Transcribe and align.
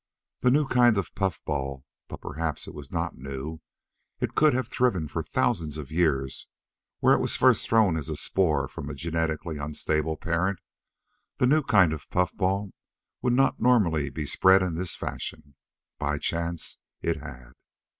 The 0.39 0.49
new 0.49 0.65
kind 0.65 0.97
of 0.97 1.13
puffball 1.13 1.85
but 2.07 2.21
perhaps 2.21 2.67
it 2.67 2.73
was 2.73 2.91
not 2.91 3.19
new: 3.19 3.61
it 4.19 4.33
could 4.33 4.51
have 4.55 4.67
thriven 4.67 5.07
for 5.07 5.21
thousands 5.21 5.77
of 5.77 5.91
years 5.91 6.47
where 7.01 7.13
it 7.13 7.19
was 7.19 7.35
first 7.35 7.67
thrown 7.67 7.95
as 7.95 8.09
a 8.09 8.15
sport 8.15 8.71
from 8.71 8.89
a 8.89 8.95
genetically 8.95 9.59
unstable 9.59 10.17
parent 10.17 10.57
the 11.37 11.45
new 11.45 11.61
kind 11.61 11.93
of 11.93 12.09
puffball 12.09 12.71
would 13.21 13.33
not 13.33 13.59
normally 13.59 14.09
be 14.09 14.25
spread 14.25 14.63
in 14.63 14.73
this 14.73 14.95
fashion. 14.95 15.53
By 15.99 16.17
chance 16.17 16.79
it 17.03 17.17
had. 17.17 17.51